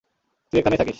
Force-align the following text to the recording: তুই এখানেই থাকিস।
তুই 0.53 0.57
এখানেই 0.59 0.77
থাকিস। 0.77 0.89